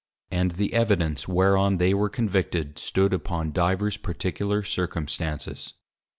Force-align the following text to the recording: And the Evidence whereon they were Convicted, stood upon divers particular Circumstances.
And 0.31 0.53
the 0.53 0.73
Evidence 0.73 1.27
whereon 1.27 1.77
they 1.77 1.93
were 1.93 2.09
Convicted, 2.09 2.79
stood 2.79 3.13
upon 3.13 3.51
divers 3.51 3.97
particular 3.97 4.63
Circumstances. 4.63 5.75